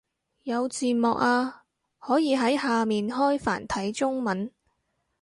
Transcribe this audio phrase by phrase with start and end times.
[0.41, 1.61] 有字幕啊，
[1.99, 4.51] 可以喺下面開繁體中文